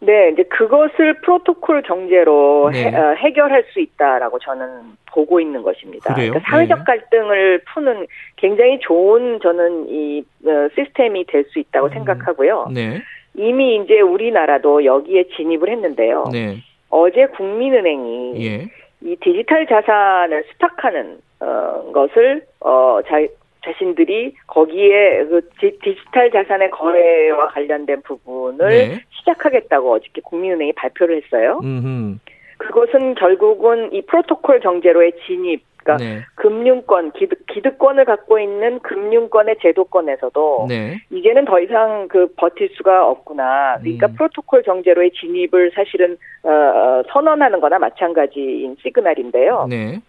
네, 0.00 0.30
이제 0.30 0.42
그것을 0.44 1.20
프로토콜 1.20 1.82
경제로 1.82 2.70
네. 2.72 2.84
해, 2.84 2.96
어, 2.96 3.14
해결할 3.14 3.64
수 3.72 3.80
있다라고 3.80 4.38
저는 4.38 4.68
보고 5.12 5.40
있는 5.40 5.62
것입니다. 5.62 6.12
그래요? 6.14 6.32
그러니까 6.32 6.50
사회적 6.50 6.78
네. 6.80 6.84
갈등을 6.84 7.62
푸는 7.72 8.06
굉장히 8.36 8.78
좋은 8.80 9.40
저는 9.40 9.86
이 9.88 10.24
어, 10.46 10.68
시스템이 10.74 11.24
될 11.26 11.46
수 11.46 11.58
있다고 11.58 11.86
음. 11.86 11.92
생각하고요. 11.92 12.68
네. 12.74 13.02
이미 13.34 13.76
이제 13.76 14.00
우리나라도 14.00 14.84
여기에 14.84 15.28
진입을 15.36 15.68
했는데요. 15.68 16.24
네. 16.32 16.56
어제 16.90 17.26
국민은행이 17.26 18.46
예. 18.46 18.66
이 19.02 19.16
디지털 19.20 19.66
자산을 19.66 20.44
수탁하는 20.52 21.18
어, 21.40 21.90
것을 21.92 22.42
어, 22.60 23.00
자, 23.06 23.16
자신들이 23.66 24.34
거기에 24.46 25.24
그 25.24 25.48
디지털 25.58 26.30
자산의 26.30 26.70
거래와 26.70 27.48
관련된 27.48 28.02
부분을 28.02 28.68
네. 28.68 29.00
시작하겠다고 29.18 29.92
어저께 29.92 30.20
국민은행이 30.22 30.72
발표를 30.74 31.22
했어요. 31.22 31.60
음흠. 31.62 32.18
그것은 32.58 33.16
결국은 33.16 33.92
이 33.92 34.02
프로토콜 34.02 34.60
경제로의 34.60 35.12
진입, 35.26 35.62
그러니까 35.76 35.96
네. 36.04 36.20
금융권, 36.34 37.12
기득, 37.12 37.46
기득권을 37.46 38.04
갖고 38.04 38.38
있는 38.38 38.80
금융권의 38.80 39.56
제도권에서도 39.60 40.66
네. 40.68 40.96
이제는 41.10 41.44
더 41.44 41.60
이상 41.60 42.08
그 42.08 42.32
버틸 42.36 42.70
수가 42.76 43.08
없구나. 43.08 43.78
그러니까 43.80 44.08
음. 44.08 44.14
프로토콜 44.14 44.62
경제로의 44.62 45.12
진입을 45.12 45.72
사실은 45.74 46.16
어, 46.42 46.50
어 46.50 47.02
선언하는 47.12 47.60
거나 47.60 47.78
마찬가지인 47.78 48.76
시그널인데요. 48.82 49.66
네. 49.68 50.00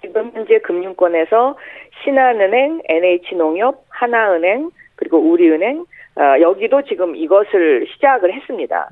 지금 0.00 0.32
현재 0.34 0.58
금융권에서 0.58 1.56
신한은행, 2.02 2.82
NH농협, 2.84 3.84
하나은행, 3.88 4.70
그리고 4.96 5.18
우리은행, 5.18 5.84
어, 6.16 6.40
여기도 6.40 6.82
지금 6.82 7.16
이것을 7.16 7.86
시작을 7.94 8.32
했습니다. 8.34 8.88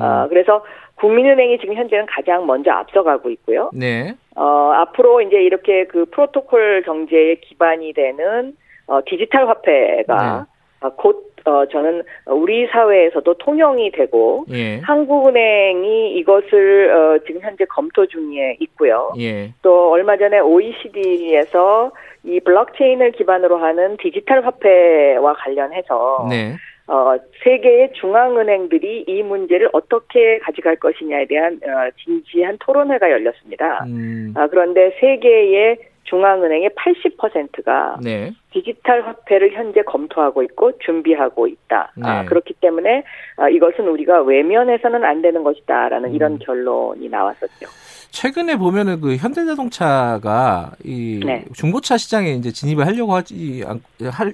어, 0.00 0.28
그래서 0.28 0.64
국민은행이 0.96 1.58
지금 1.58 1.74
현재는 1.74 2.06
가장 2.06 2.46
먼저 2.46 2.70
앞서가고 2.70 3.30
있고요. 3.30 3.70
네. 3.74 4.14
어, 4.36 4.72
앞으로 4.74 5.20
이제 5.20 5.42
이렇게 5.42 5.84
그 5.86 6.06
프로토콜 6.06 6.82
경제의 6.84 7.40
기반이 7.40 7.92
되는 7.92 8.54
어, 8.86 9.00
디지털 9.04 9.48
화폐가 9.48 10.16
네. 10.16 10.28
어, 10.28 10.46
곧 10.90 11.32
어, 11.44 11.66
저는 11.66 12.02
우리 12.26 12.66
사회에서도 12.68 13.34
통용이 13.34 13.90
되고 13.90 14.44
예. 14.52 14.78
한국은행이 14.78 16.14
이것을 16.18 16.90
어, 16.92 17.18
지금 17.26 17.40
현재 17.40 17.64
검토 17.64 18.06
중에 18.06 18.56
있고요. 18.60 19.12
예. 19.18 19.52
또 19.62 19.90
얼마 19.90 20.16
전에 20.16 20.38
OECD에서 20.38 21.90
이 22.24 22.38
블록체인을 22.40 23.12
기반으로 23.12 23.58
하는 23.58 23.96
디지털 23.96 24.44
화폐와 24.44 25.34
관련해서 25.34 26.28
네. 26.30 26.54
어, 26.86 27.16
세계의 27.42 27.92
중앙은행들이 27.94 29.04
이 29.06 29.22
문제를 29.22 29.70
어떻게 29.72 30.38
가져갈 30.38 30.76
것이냐에 30.76 31.26
대한 31.26 31.54
어, 31.64 31.90
진지한 32.04 32.58
토론회가 32.60 33.10
열렸습니다. 33.10 33.84
음. 33.86 34.34
아, 34.36 34.46
그런데 34.48 34.96
세계의 35.00 35.78
중앙은행의 36.04 36.70
80%가 36.70 37.98
네. 38.02 38.32
디지털 38.52 39.06
화폐를 39.06 39.52
현재 39.52 39.82
검토하고 39.82 40.42
있고 40.42 40.78
준비하고 40.78 41.46
있다. 41.46 41.92
아, 41.92 42.00
네. 42.00 42.08
아, 42.08 42.24
그렇기 42.24 42.54
때문에 42.60 43.04
아, 43.36 43.48
이것은 43.48 43.88
우리가 43.88 44.22
외면해서는 44.22 45.04
안 45.04 45.22
되는 45.22 45.42
것이다라는 45.42 46.10
음. 46.10 46.14
이런 46.14 46.38
결론이 46.38 47.08
나왔었죠. 47.08 47.66
최근에 48.10 48.56
보면은 48.56 49.00
그 49.00 49.16
현대자동차가 49.16 50.72
이 50.84 51.20
네. 51.24 51.44
중고차 51.54 51.96
시장에 51.96 52.32
이제 52.32 52.52
진입을 52.52 52.86
하려고 52.86 53.14
하지 53.14 53.64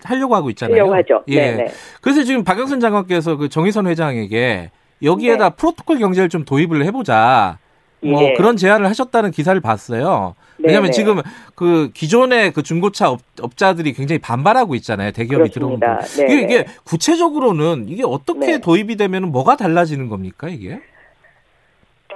하려고 0.04 0.34
하고 0.34 0.50
있잖아요. 0.50 0.82
하려고 0.82 0.94
하죠. 0.96 1.22
예. 1.28 1.52
네네. 1.52 1.68
그래서 2.02 2.25
지금 2.25 2.42
박영선 2.42 2.80
장관께서 2.80 3.37
그 3.37 3.48
정의선 3.48 3.87
회장에게 3.87 4.70
여기에다 5.02 5.50
네. 5.50 5.56
프로토콜 5.56 5.98
경제를 5.98 6.28
좀 6.28 6.44
도입을 6.44 6.84
해보자. 6.87 7.58
뭐 8.00 8.22
예. 8.22 8.34
그런 8.34 8.56
제안을 8.56 8.87
하셨다는 8.88 9.30
기사를 9.30 9.60
봤어요. 9.60 10.34
왜냐하면 10.62 10.91
지금 10.93 11.17
그 11.55 11.91
기존의 11.95 12.53
그 12.53 12.62
중고차 12.62 13.11
업, 13.11 13.21
자들이 13.57 13.93
굉장히 13.93 14.19
반발하고 14.19 14.75
있잖아요. 14.77 15.12
대기업이 15.12 15.50
들어오는 15.50 15.79
이게, 16.15 16.41
이게 16.41 16.65
구체적으로는 16.85 17.87
이게 17.88 18.03
어떻게 18.05 18.53
네. 18.53 18.61
도입이 18.61 18.97
되면 18.97 19.31
뭐가 19.31 19.57
달라지는 19.57 20.09
겁니까 20.09 20.49
이게? 20.49 20.81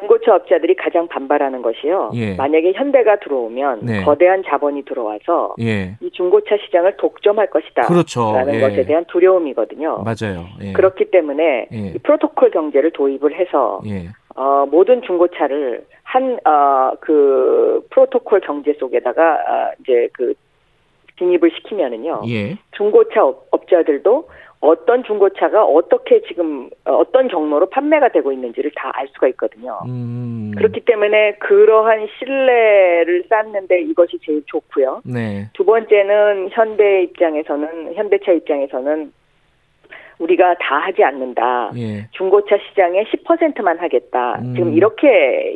중고차 0.03 0.35
업자들이 0.35 0.75
가장 0.75 1.07
반발하는 1.07 1.63
것이요. 1.63 2.11
예. 2.15 2.35
만약에 2.35 2.73
현대가 2.73 3.21
들어오면 3.21 3.81
네. 3.83 4.03
거대한 4.03 4.43
자본이 4.45 4.85
들어와서 4.85 5.55
예. 5.61 5.97
이 6.01 6.11
중고차 6.11 6.57
시장을 6.65 6.97
독점할 6.97 7.51
것이다. 7.51 7.83
그렇죠. 7.83 8.33
라는 8.33 8.55
예. 8.55 8.61
것에 8.61 8.85
대한 8.85 9.05
두려움이거든요. 9.05 10.03
맞아요. 10.03 10.47
예. 10.61 10.73
그렇기 10.73 11.13
때문에 11.13 11.69
예. 11.73 11.93
이 11.95 11.99
프로토콜 11.99 12.51
경제를 12.51 12.91
도입을 12.91 13.39
해서 13.39 13.81
예. 13.87 14.09
어, 14.35 14.67
모든 14.69 15.03
중고차를 15.03 15.85
한, 16.03 16.39
어, 16.45 16.93
그, 17.01 17.87
프로토콜 17.91 18.41
경제 18.41 18.73
속에다가, 18.75 19.35
어, 19.35 19.73
이제 19.81 20.09
그, 20.13 20.35
진입을 21.19 21.51
시키면은요. 21.57 22.23
예. 22.29 22.57
중고차 22.73 23.25
업, 23.25 23.47
업자들도 23.51 24.29
어떤 24.61 25.03
중고차가 25.05 25.65
어떻게 25.65 26.23
지금 26.23 26.71
어, 26.85 26.95
어떤 26.95 27.29
경로로 27.29 27.69
판매가 27.71 28.09
되고 28.11 28.33
있는지를 28.33 28.71
다 28.77 28.93
알 28.95 29.09
수가 29.09 29.29
있거든요. 29.29 29.79
음. 29.87 30.53
그렇기 30.57 30.81
때문에 30.81 31.33
그러한 31.41 32.09
신뢰를 32.19 33.25
쌓는데 33.29 33.83
이것이 33.83 34.19
제일 34.25 34.43
좋고요. 34.47 35.03
네. 35.05 35.49
두 35.55 35.65
번째는 35.65 36.51
현대 36.53 37.03
입장에서는 37.03 37.95
현대차 37.95 38.33
입장에서는 38.33 39.13
우리가 40.19 40.55
다 40.55 40.79
하지 40.79 41.03
않는다. 41.03 41.73
예. 41.77 42.07
중고차 42.13 42.57
시장의 42.69 43.07
10%만 43.07 43.79
하겠다. 43.79 44.39
음. 44.41 44.55
지금 44.55 44.75
이렇게 44.75 45.09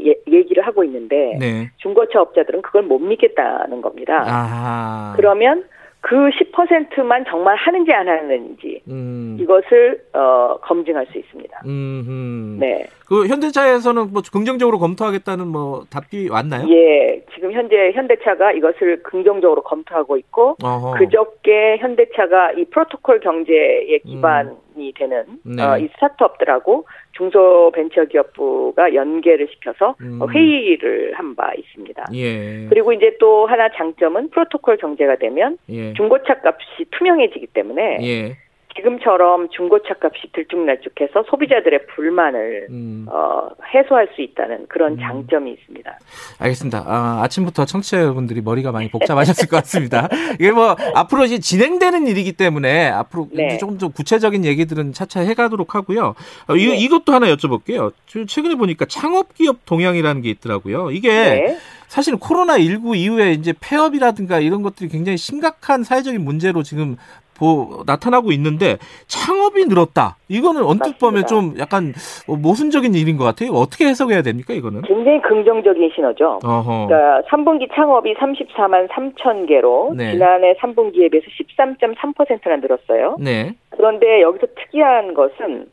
예, 0.06 0.14
얘기를 0.32 0.66
하고 0.66 0.84
있는데 0.84 1.36
네. 1.38 1.70
중고차 1.76 2.20
업자들은 2.20 2.62
그걸 2.62 2.82
못 2.82 2.98
믿겠다는 2.98 3.80
겁니다. 3.82 4.22
아하. 4.26 5.12
그러면 5.16 5.64
그 6.08 6.14
10%만 6.14 7.24
정말 7.28 7.56
하는지 7.56 7.92
안 7.92 8.06
하는지 8.06 8.80
음. 8.86 9.36
이것을 9.40 10.00
어, 10.12 10.56
검증할 10.62 11.04
수 11.06 11.18
있습니다. 11.18 11.62
음흠. 11.66 12.58
네. 12.60 12.86
그 13.08 13.26
현대차에서는 13.26 14.12
뭐 14.12 14.22
긍정적으로 14.32 14.78
검토하겠다는 14.78 15.48
뭐 15.48 15.82
답이 15.90 16.28
왔나요? 16.28 16.64
예, 16.70 17.24
지금 17.34 17.50
현재 17.50 17.90
현대차가 17.92 18.52
이것을 18.52 19.02
긍정적으로 19.02 19.62
검토하고 19.62 20.16
있고 20.18 20.56
어허. 20.62 20.96
그저께 20.96 21.78
현대차가 21.78 22.52
이 22.52 22.66
프로토콜 22.66 23.18
경제의 23.18 23.98
기반 24.04 24.54
이 24.76 24.88
음. 24.88 24.92
되는 24.94 25.24
네. 25.44 25.62
어, 25.62 25.78
이 25.78 25.88
스타트업들하고 25.94 26.86
중소벤처기업부가 27.12 28.94
연계를 28.94 29.48
시켜서 29.52 29.94
음. 30.00 30.20
회의를 30.32 31.14
한 31.14 31.36
바 31.36 31.52
있습니다. 31.54 32.06
예. 32.14 32.66
그리고 32.68 32.94
이제 32.94 33.14
또 33.20 33.46
하나 33.46 33.68
장점은 33.68 34.30
프로토콜 34.30 34.78
경제가 34.78 35.16
되면 35.16 35.58
예. 35.68 35.92
중고차 35.92 36.36
값이 36.42 36.86
투명해지기 36.92 37.48
때문에 37.48 37.98
예. 38.02 38.36
지금처럼 38.76 39.48
중고차 39.50 39.94
값이 40.00 40.32
들쭉날쭉해서 40.32 41.24
소비자들의 41.28 41.86
불만을 41.94 42.66
음. 42.70 43.06
어, 43.08 43.48
해소할 43.74 44.08
수 44.14 44.22
있다는 44.22 44.66
그런 44.68 44.92
음. 44.92 44.98
장점이 44.98 45.52
있습니다. 45.52 45.98
알겠습니다. 46.38 46.84
아, 46.86 47.22
아침부터 47.24 47.64
청취자 47.64 48.00
여러분들이 48.00 48.40
머리가 48.42 48.72
많이 48.72 48.90
복잡하셨을 48.90 49.48
것 49.48 49.56
같습니다. 49.56 50.08
이게 50.38 50.52
뭐 50.52 50.76
앞으로 50.94 51.24
이제 51.24 51.38
진행되는 51.38 52.06
일이기 52.06 52.32
때문에 52.32 52.88
앞으로 52.88 53.28
네. 53.32 53.58
조금 53.58 53.78
더 53.78 53.88
구체적인 53.88 54.44
얘기들은 54.44 54.92
차차 54.92 55.20
해가도록 55.20 55.74
하고요. 55.74 56.14
어, 56.48 56.56
이, 56.56 56.66
네. 56.68 56.76
이것도 56.76 57.12
하나 57.12 57.26
여쭤볼게요. 57.34 57.92
최근에 58.06 58.56
보니까 58.56 58.84
창업기업 58.84 59.64
동향이라는 59.64 60.22
게 60.22 60.30
있더라고요. 60.30 60.90
이게 60.90 61.08
네. 61.08 61.58
사실 61.88 62.16
코로나 62.16 62.58
19 62.58 62.96
이후에 62.96 63.32
이제 63.32 63.54
폐업이라든가 63.58 64.40
이런 64.40 64.62
것들이 64.62 64.88
굉장히 64.88 65.16
심각한 65.16 65.84
사회적인 65.84 66.22
문제로 66.22 66.62
지금 66.62 66.96
보, 67.38 67.82
나타나고 67.86 68.32
있는데 68.32 68.78
창업이 69.06 69.66
늘었다. 69.66 70.16
이거는 70.28 70.64
언뜻 70.64 70.98
보면 70.98 71.26
좀 71.26 71.54
약간 71.58 71.92
모순적인 72.26 72.94
일인 72.94 73.16
것 73.16 73.24
같아요. 73.24 73.52
어떻게 73.52 73.86
해석해야 73.86 74.22
됩니까, 74.22 74.54
이거는? 74.54 74.82
굉장히 74.82 75.20
긍정적인 75.22 75.90
신호죠. 75.94 76.40
어허. 76.44 76.86
그러니까 76.86 77.22
3분기 77.28 77.68
창업이 77.74 78.14
34만 78.14 78.88
3천 78.88 79.48
개로 79.48 79.92
네. 79.96 80.12
지난해 80.12 80.54
3분기에 80.54 81.10
비해서 81.10 81.26
13.3%나 81.58 82.56
늘었어요. 82.56 83.16
네. 83.20 83.54
그런데 83.70 84.22
여기서 84.22 84.46
특이한 84.56 85.14
것은 85.14 85.66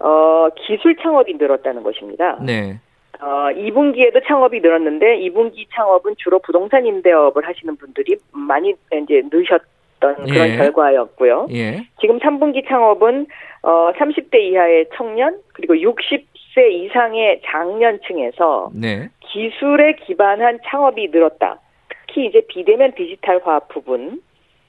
어, 0.00 0.48
기술 0.56 0.96
창업이 0.96 1.34
늘었다는 1.34 1.82
것입니다. 1.82 2.38
네. 2.42 2.80
어, 3.20 3.50
2분기에도 3.52 4.26
창업이 4.26 4.60
늘었는데 4.60 5.18
2분기 5.18 5.66
창업은 5.74 6.14
주로 6.18 6.38
부동산 6.38 6.86
임대업을 6.86 7.46
하시는 7.46 7.76
분들이 7.76 8.16
많이 8.32 8.74
이제 8.92 9.22
늘셨 9.30 9.60
있었던 10.00 10.26
그런 10.26 10.48
예. 10.48 10.56
결과였고요. 10.56 11.48
예. 11.52 11.82
지금 12.00 12.18
3분기 12.18 12.66
창업은 12.68 13.26
어 13.62 13.92
30대 13.92 14.36
이하의 14.36 14.86
청년 14.96 15.38
그리고 15.52 15.78
60 15.78 16.30
60세 16.50 16.70
이상의 16.72 17.40
장년층에서 17.44 18.70
네. 18.74 19.08
기술에 19.20 19.94
기반한 19.94 20.58
창업이 20.66 21.08
늘었다. 21.08 21.58
특히 21.88 22.26
이제 22.26 22.42
비대면 22.48 22.92
디지털화 22.94 23.60
부분 23.68 24.20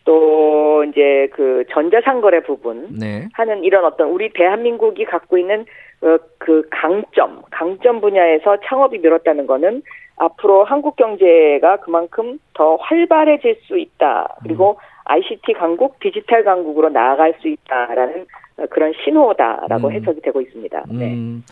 또 0.03 0.83
이제 0.85 1.27
그 1.33 1.63
전자상거래 1.71 2.41
부분 2.41 2.97
네. 3.00 3.27
하는 3.33 3.63
이런 3.63 3.85
어떤 3.85 4.09
우리 4.09 4.31
대한민국이 4.33 5.05
갖고 5.05 5.38
있는 5.38 5.65
어, 6.01 6.17
그 6.39 6.67
강점 6.71 7.43
강점 7.51 8.01
분야에서 8.01 8.57
창업이 8.65 9.00
늘었다는 9.00 9.45
거는 9.45 9.83
앞으로 10.17 10.63
한국 10.63 10.95
경제가 10.95 11.77
그만큼 11.77 12.39
더 12.53 12.75
활발해질 12.75 13.57
수 13.63 13.77
있다. 13.77 14.38
그리고 14.43 14.71
음. 14.71 14.90
ICT 15.05 15.53
강국, 15.53 16.00
디지털 16.00 16.43
강국으로 16.43 16.89
나아갈 16.89 17.34
수 17.41 17.48
있다라는 17.48 18.25
그런 18.70 18.93
신호다라고 19.03 19.88
음. 19.88 19.91
해석이 19.93 20.22
되고 20.22 20.39
있습니다. 20.41 20.84
네. 20.89 21.13
음, 21.13 21.43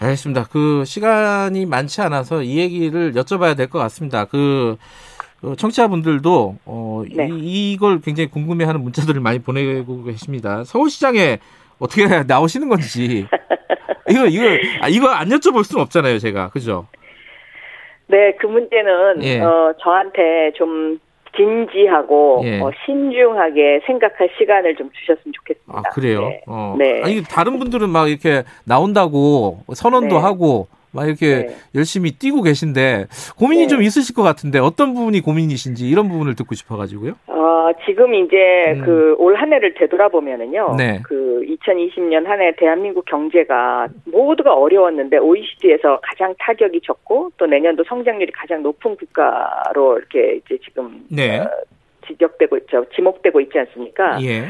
알겠습니다. 0.00 0.46
그 0.50 0.84
시간이 0.84 1.66
많지 1.66 2.00
않아서 2.02 2.42
이 2.42 2.58
얘기를 2.58 3.12
여쭤봐야 3.12 3.56
될 3.56 3.68
것 3.68 3.78
같습니다. 3.78 4.24
그 4.24 4.76
어, 5.42 5.54
청취자분들도 5.54 6.56
어, 6.64 7.04
네. 7.14 7.28
이, 7.30 7.72
이걸 7.72 8.00
굉장히 8.00 8.28
궁금해하는 8.28 8.80
문자들을 8.82 9.20
많이 9.20 9.38
보내고 9.38 10.02
계십니다. 10.02 10.64
서울시장에 10.64 11.38
어떻게 11.78 12.02
나오시는 12.26 12.68
건지 12.68 13.24
이거 14.10 14.26
이거 14.26 14.44
아, 14.80 14.88
이거 14.88 15.08
안 15.10 15.28
여쭤볼 15.28 15.62
수는 15.64 15.82
없잖아요, 15.84 16.18
제가 16.18 16.48
그죠? 16.48 16.88
네, 18.08 18.32
그 18.40 18.46
문제는 18.46 19.22
예. 19.22 19.40
어, 19.40 19.74
저한테 19.80 20.52
좀 20.56 20.98
진지하고 21.38 22.42
예. 22.44 22.60
어, 22.60 22.70
신중하게 22.84 23.80
생각할 23.86 24.28
시간을 24.38 24.76
좀 24.76 24.90
주셨으면 24.92 25.32
좋겠습니다. 25.32 25.78
아 25.78 25.82
그래요? 25.94 26.28
네. 26.28 26.42
어. 26.46 26.74
네. 26.76 27.02
아니 27.02 27.22
다른 27.22 27.58
분들은 27.58 27.88
막 27.88 28.10
이렇게 28.10 28.42
나온다고 28.64 29.60
선언도 29.72 30.16
네. 30.16 30.20
하고 30.20 30.66
막 30.90 31.06
이렇게 31.06 31.46
네. 31.46 31.56
열심히 31.74 32.12
뛰고 32.12 32.42
계신데 32.42 33.06
고민이 33.38 33.64
네. 33.64 33.68
좀 33.68 33.82
있으실 33.82 34.14
것 34.14 34.22
같은데 34.22 34.58
어떤 34.58 34.94
부분이 34.94 35.20
고민이신지 35.20 35.88
이런 35.88 36.08
부분을 36.08 36.34
듣고 36.34 36.54
싶어가지고요. 36.54 37.12
어, 37.26 37.37
지금 37.86 38.14
이제 38.14 38.36
음. 38.76 38.84
그올 38.84 39.36
한 39.36 39.52
해를 39.52 39.74
되돌아보면은요. 39.74 40.74
네. 40.76 41.00
그 41.04 41.42
2020년 41.46 42.24
한 42.24 42.40
해 42.40 42.52
대한민국 42.56 43.04
경제가 43.06 43.88
모두가 44.04 44.54
어려웠는데 44.54 45.18
OECD에서 45.18 46.00
가장 46.02 46.34
타격이 46.38 46.80
적고 46.82 47.30
또 47.36 47.46
내년도 47.46 47.84
성장률이 47.84 48.32
가장 48.32 48.62
높은 48.62 48.96
국가로 48.96 49.98
이렇게 49.98 50.36
이제 50.36 50.58
지금 50.64 51.04
네. 51.10 51.40
어, 51.40 51.50
지적되고 52.06 52.56
있죠. 52.58 52.84
지목되고 52.94 53.40
있지 53.40 53.58
않습니까? 53.58 54.18
예. 54.22 54.44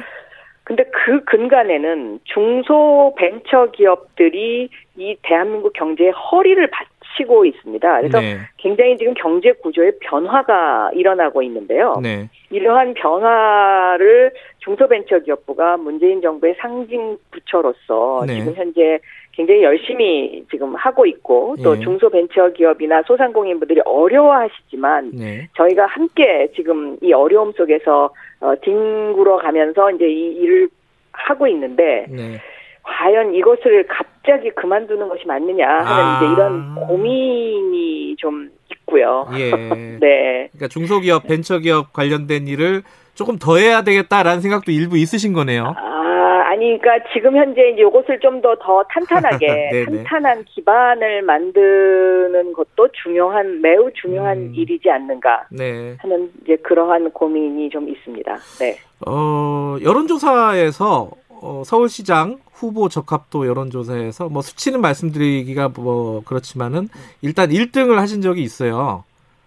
근데 0.65 0.85
그 0.93 1.25
근간에는 1.25 2.21
중소 2.25 3.15
벤처 3.17 3.71
기업들이 3.71 4.69
이 4.99 5.17
대한민국 5.23 5.73
경제의 5.73 6.11
허리를 6.11 6.67
받 6.67 6.87
치고 7.17 7.45
있습니다. 7.45 8.01
그래서 8.01 8.21
네. 8.21 8.39
굉장히 8.57 8.97
지금 8.97 9.15
경제 9.15 9.53
구조의 9.53 9.93
변화가 10.01 10.91
일어나고 10.95 11.43
있는데요. 11.43 11.97
네. 12.03 12.29
이러한 12.51 12.95
변화를 12.95 14.33
중소벤처기업부가 14.59 15.77
문재인 15.77 16.21
정부의 16.21 16.57
상징 16.59 17.17
부처로서 17.31 18.25
네. 18.27 18.35
지금 18.35 18.55
현재 18.55 18.99
굉장히 19.33 19.63
열심히 19.63 20.45
지금 20.51 20.75
하고 20.75 21.07
있고 21.07 21.55
또 21.63 21.77
예. 21.77 21.81
중소벤처기업이나 21.81 23.03
소상공인분들이 23.03 23.81
어려워하시지만 23.85 25.13
네. 25.15 25.49
저희가 25.57 25.87
함께 25.87 26.49
지금 26.57 26.97
이 27.01 27.13
어려움 27.13 27.53
속에서 27.53 28.11
어, 28.41 28.55
뒹굴어 28.61 29.37
가면서 29.37 29.93
이제 29.93 30.09
이 30.09 30.35
일을 30.39 30.69
하고 31.13 31.47
있는데 31.47 32.07
네. 32.09 32.41
과연 32.83 33.35
이것을 33.35 33.87
갑자기 34.29 34.51
그만두는 34.51 35.09
것이 35.09 35.27
맞느냐 35.27 35.67
하는 35.67 35.87
아. 35.87 36.17
이제 36.19 36.33
이런 36.33 36.75
고민이 36.75 38.17
좀 38.19 38.51
있고요. 38.71 39.27
예. 39.33 39.51
네. 40.01 40.49
그러니까 40.53 40.69
중소기업, 40.69 41.27
벤처기업 41.27 41.95
관련된 41.95 42.47
일을 42.47 42.83
조금 43.15 43.39
더 43.39 43.57
해야 43.57 43.83
되겠다라는 43.83 44.43
생각도 44.43 44.71
일부 44.71 44.99
있으신 44.99 45.33
거네요. 45.33 45.75
아, 45.77 46.43
아니, 46.51 46.79
그러니까 46.79 47.09
지금 47.15 47.37
현재 47.37 47.71
이제 47.71 47.81
이것을 47.81 48.21
좀 48.21 48.43
더더 48.43 48.85
탄탄하게 48.91 49.87
탄탄한 50.05 50.45
기반을 50.45 51.23
만드는 51.23 52.53
것도 52.53 52.89
중요한 53.03 53.63
매우 53.63 53.91
중요한 53.95 54.37
음. 54.37 54.53
일이지 54.55 54.91
않는가 54.91 55.47
네. 55.51 55.97
하는 56.01 56.31
이제 56.43 56.57
그러한 56.57 57.11
고민이 57.13 57.71
좀 57.71 57.89
있습니다. 57.89 58.37
네. 58.61 58.77
어, 59.07 59.77
여론조사에서 59.83 61.11
어, 61.43 61.63
서울시장 61.65 62.39
후보 62.53 62.89
적합도 62.89 63.47
여론조사에서 63.47 64.29
뭐 64.29 64.43
수치는 64.43 64.81
말씀드리기가 64.81 65.69
뭐 65.69 66.23
그렇지만은 66.25 66.89
일단 67.23 67.51
1등을 67.51 67.97
하신 67.97 68.23
적이 68.23 68.43
있어요. 68.43 69.05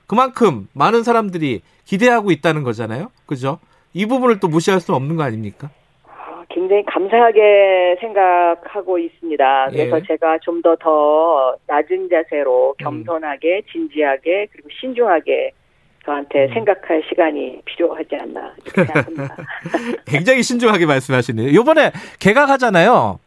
그만큼 0.07 0.67
많은 0.73 1.03
사람들이 1.03 1.61
기대하고 1.85 2.31
있다는 2.31 2.63
거잖아요. 2.63 3.11
그죠? 3.25 3.59
이 3.93 4.05
부분을 4.05 4.39
또 4.39 4.47
무시할 4.47 4.79
수 4.79 4.93
없는 4.93 5.15
거 5.15 5.23
아닙니까? 5.23 5.69
아, 6.05 6.43
굉장히 6.49 6.83
감사하게 6.85 7.97
생각하고 7.99 8.97
있습니다. 8.97 9.69
그래서 9.71 9.97
예. 9.97 10.03
제가 10.07 10.37
좀 10.39 10.61
더더 10.61 10.75
더 10.81 11.55
낮은 11.67 12.09
자세로 12.09 12.75
음. 12.79 12.83
겸손하게 12.83 13.63
진지하게 13.71 14.47
그리고 14.51 14.69
신중하게 14.79 15.51
저한테 16.05 16.45
음. 16.45 16.53
생각할 16.53 17.03
시간이 17.09 17.61
필요하지 17.65 18.15
않나 18.15 18.53
이렇게 18.63 18.85
생각합니다. 18.85 19.35
굉장히 20.05 20.43
신중하게 20.43 20.85
말씀하시네요. 20.85 21.49
이번에 21.49 21.91
개각하잖아요. 22.19 23.19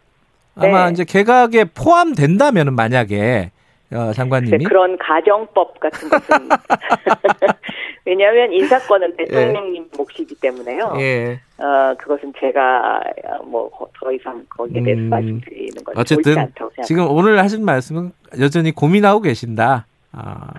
아마 0.56 0.86
네. 0.86 0.92
이제 0.92 1.04
개각에 1.04 1.64
포함된다면은 1.64 2.74
만약에 2.74 3.50
어, 3.92 4.12
장관님이 4.12 4.58
네, 4.58 4.64
그런 4.64 4.96
가정법 4.98 5.78
같은 5.78 6.08
것은 6.08 6.48
왜냐하면 8.06 8.52
인사권은 8.52 9.14
예. 9.18 9.24
대통령님 9.24 9.84
예. 9.92 9.96
몫이기 9.96 10.34
때문에요. 10.40 10.94
예. 10.98 11.40
어 11.58 11.94
그것은 11.98 12.32
제가 12.38 13.00
뭐 13.44 13.70
더 14.04 14.12
이상 14.12 14.44
거기에 14.50 14.82
대해서 14.82 15.00
음, 15.00 15.08
말씀드리는 15.08 15.82
건 15.82 15.96
어쨌든 15.96 16.52
지금 16.84 17.10
오늘 17.10 17.38
하신 17.38 17.64
말씀은 17.64 18.12
여전히 18.38 18.70
고민하고 18.70 19.22
계신다. 19.22 19.86
아, 20.12 20.52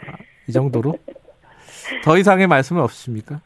이 0.47 0.51
정도로 0.51 0.97
더 2.03 2.17
이상의 2.17 2.47
말씀은 2.47 2.81
없으십니까? 2.81 3.39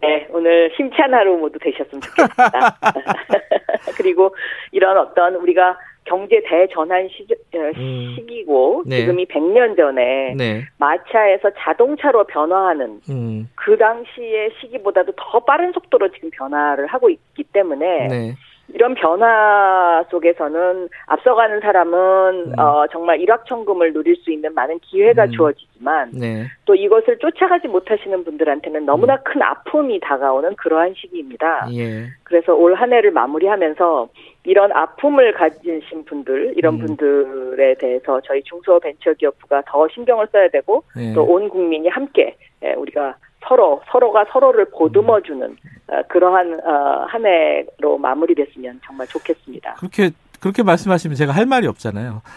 네, 0.00 0.26
오늘 0.30 0.70
힘찬 0.76 1.14
하루 1.14 1.36
모두 1.36 1.58
되셨으면 1.58 2.00
좋겠습니다. 2.00 2.78
그리고 3.96 4.34
이런 4.72 4.98
어떤 4.98 5.36
우리가 5.36 5.78
경제 6.04 6.42
대전환 6.44 7.08
시, 7.08 7.26
어, 7.54 7.58
음. 7.76 8.14
시기고 8.16 8.82
네. 8.86 9.00
지금이 9.00 9.26
100년 9.26 9.76
전에 9.76 10.34
네. 10.36 10.64
마차에서 10.78 11.50
자동차로 11.58 12.24
변화하는 12.24 13.00
음. 13.08 13.48
그 13.54 13.76
당시의 13.76 14.50
시기보다도 14.60 15.12
더 15.16 15.40
빠른 15.40 15.72
속도로 15.72 16.10
지금 16.10 16.30
변화를 16.30 16.86
하고 16.86 17.08
있기 17.08 17.44
때문에 17.44 18.08
네. 18.08 18.34
이런 18.74 18.94
변화 18.94 20.04
속에서는 20.10 20.88
앞서가는 21.06 21.60
사람은 21.60 22.52
음. 22.52 22.58
어, 22.58 22.86
정말 22.90 23.20
일확천금을 23.20 23.92
누릴 23.92 24.16
수 24.16 24.32
있는 24.32 24.52
많은 24.54 24.78
기회가 24.80 25.24
음. 25.24 25.30
주어지지만 25.30 26.10
네. 26.12 26.46
또 26.64 26.74
이것을 26.74 27.18
쫓아가지 27.18 27.68
못하시는 27.68 28.24
분들한테는 28.24 28.84
너무나 28.86 29.14
음. 29.14 29.18
큰 29.24 29.42
아픔이 29.42 30.00
다가오는 30.00 30.56
그러한 30.56 30.94
시기입니다. 30.96 31.68
예. 31.72 32.06
그래서 32.24 32.54
올 32.54 32.72
한 32.72 32.92
해를 32.92 33.10
마무리하면서 33.10 34.08
이런 34.44 34.72
아픔을 34.72 35.32
가지신 35.34 36.04
분들, 36.04 36.54
이런 36.56 36.74
음. 36.74 36.78
분들에 36.86 37.74
대해서 37.74 38.20
저희 38.24 38.42
중소벤처기업부가 38.42 39.62
더 39.66 39.86
신경을 39.88 40.26
써야 40.32 40.48
되고 40.48 40.82
예. 40.98 41.12
또온 41.12 41.48
국민이 41.48 41.88
함께 41.88 42.34
예, 42.64 42.72
우리가 42.72 43.14
서로 43.46 43.82
서로가 43.90 44.24
서로를 44.32 44.70
보듬어주는 44.70 45.56
어, 45.88 46.02
그러한 46.08 46.60
어, 46.64 47.04
한 47.08 47.26
해로 47.26 47.98
마무리됐으면 47.98 48.80
정말 48.86 49.06
좋겠습니다. 49.08 49.74
그렇게 49.74 50.12
그렇게 50.40 50.62
말씀하시면 50.62 51.16
제가 51.16 51.32
할 51.32 51.46
말이 51.46 51.66
없잖아요. 51.66 52.22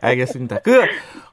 알겠습니다. 0.00 0.60
그 0.60 0.82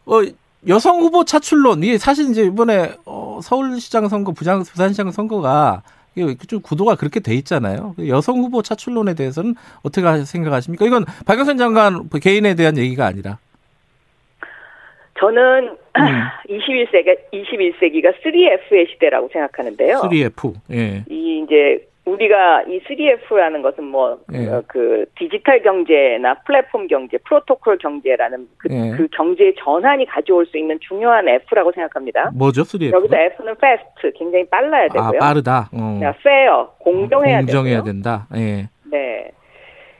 어, 0.05 0.21
여성 0.67 1.01
후보 1.01 1.25
차출론 1.25 1.83
이게 1.83 1.97
사실 1.97 2.29
이제 2.29 2.43
이번에 2.43 2.93
어, 3.05 3.39
서울시장 3.41 4.07
선거, 4.09 4.31
부장 4.31 4.63
부산시장 4.63 5.11
선거가 5.11 5.83
좀 6.47 6.61
구도가 6.61 6.95
그렇게 6.95 7.19
돼 7.19 7.33
있잖아요. 7.35 7.95
여성 8.07 8.39
후보 8.39 8.61
차출론에 8.61 9.15
대해서는 9.15 9.55
어떻게 9.81 10.25
생각하십니까? 10.25 10.85
이건 10.85 11.05
박영선 11.25 11.57
장관 11.57 12.09
개인에 12.09 12.55
대한 12.55 12.77
얘기가 12.77 13.05
아니라. 13.05 13.39
저는 15.19 15.77
음. 15.95 16.03
21세기 16.49 17.17
21세기가 17.31 18.13
3F의 18.23 18.89
시대라고 18.91 19.29
생각하는데요. 19.31 19.97
3F. 19.97 20.53
예. 20.71 21.03
이 21.09 21.43
이제 21.43 21.87
우리가 22.05 22.63
이 22.63 22.81
3F라는 22.81 23.61
것은 23.61 23.83
뭐그 23.85 24.23
예. 24.33 24.47
어, 24.49 24.63
그 24.67 25.05
디지털 25.17 25.61
경제나 25.61 26.35
플랫폼 26.45 26.87
경제, 26.87 27.17
프로토콜 27.19 27.77
경제라는 27.77 28.47
그, 28.57 28.69
예. 28.71 28.91
그 28.97 29.07
경제의 29.15 29.55
전환이 29.57 30.05
가져올 30.05 30.45
수 30.47 30.57
있는 30.57 30.79
중요한 30.81 31.27
F라고 31.29 31.71
생각합니다. 31.71 32.31
뭐죠, 32.33 32.63
3F? 32.63 32.91
여기서 32.91 33.15
F는 33.15 33.53
fast, 33.53 34.17
굉장히 34.17 34.45
빨라야 34.49 34.85
아, 34.85 34.89
되고요. 34.89 35.19
아, 35.19 35.19
빠르다. 35.19 35.69
어. 35.71 35.99
fair, 36.19 36.65
공정해야, 36.79 37.37
공정해야 37.39 37.83
된다. 37.83 38.27
예. 38.35 38.67
네. 38.91 39.31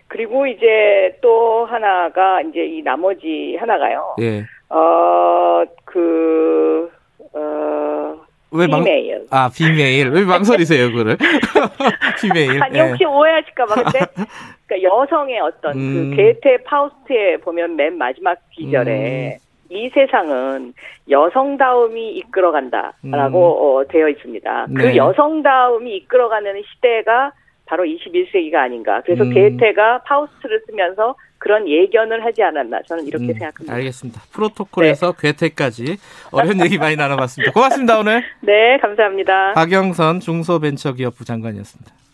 그리고 0.07 0.45
이제 0.45 1.17
또 1.21 1.65
하나가 1.65 2.41
이제 2.41 2.65
이 2.65 2.83
나머지 2.83 3.55
하나가요. 3.59 4.15
예. 4.21 4.43
어, 4.73 5.63
그, 5.85 6.89
어, 7.33 8.15
왜 8.51 8.67
female. 8.67 9.27
아, 9.29 9.49
female. 9.55 10.09
왜 10.09 10.23
망설이세요, 10.23 10.91
그거를? 10.91 11.17
female. 12.21 12.61
아니, 12.61 12.79
혹시 12.79 13.03
예. 13.03 13.05
오해하실까봐. 13.05 13.75
근데, 13.75 13.99
그러니까 14.65 14.89
여성의 14.89 15.39
어떤 15.39 15.73
그 15.73 15.79
음. 15.79 16.09
그 16.11 16.15
괴테 16.15 16.57
파우스트에 16.63 17.37
보면 17.37 17.75
맨 17.75 17.97
마지막 17.97 18.37
구절에 18.51 19.37
음. 19.39 19.43
이 19.69 19.89
세상은 19.89 20.73
여성다움이 21.09 22.15
이끌어간다라고 22.17 23.01
음. 23.01 23.13
어, 23.13 23.83
되어 23.87 24.09
있습니다. 24.09 24.65
그 24.67 24.71
네. 24.71 24.91
그 24.91 24.95
여성다움이 24.95 25.95
이끌어가는 25.97 26.61
시대가 26.73 27.31
바로 27.65 27.83
21세기가 27.83 28.55
아닌가. 28.55 29.01
그래서 29.05 29.23
음. 29.23 29.33
괴테가 29.33 30.03
파우스트를 30.03 30.61
쓰면서 30.67 31.15
그런 31.43 31.67
예견을 31.67 32.23
하지 32.23 32.41
않았나. 32.41 32.81
저는 32.87 33.05
이렇게 33.05 33.25
음, 33.25 33.33
생각합니다. 33.33 33.73
알겠습니다. 33.73 34.21
프로토콜에서 34.31 35.11
네. 35.11 35.33
괴테까지 35.33 35.97
어려운 36.31 36.63
얘기 36.63 36.77
많이 36.77 36.95
나눠봤습니다. 36.95 37.51
고맙습니다, 37.51 37.99
오늘. 37.99 38.23
네, 38.39 38.77
감사합니다. 38.77 39.51
박영선 39.51 40.21
중소벤처기업부 40.21 41.25
장관이었습니다. 41.25 42.02